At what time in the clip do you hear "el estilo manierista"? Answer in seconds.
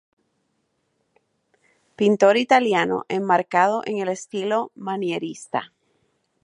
3.99-5.71